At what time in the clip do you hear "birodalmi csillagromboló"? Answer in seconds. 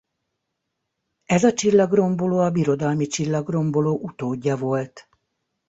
2.51-3.99